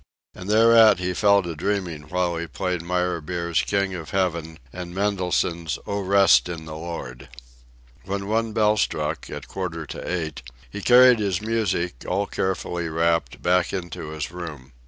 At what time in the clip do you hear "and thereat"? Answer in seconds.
0.33-0.97